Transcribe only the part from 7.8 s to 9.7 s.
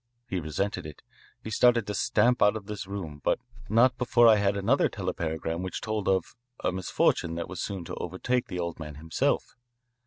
to overtake the old man himself.